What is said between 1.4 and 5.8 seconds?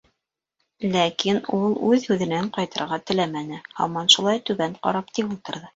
ул үҙ һүҙенән ҡайтырға теләмәне, һаман шулай түбән ҡарап тик ултырҙы.